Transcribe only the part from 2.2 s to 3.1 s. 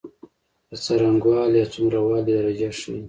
درجه ښيي.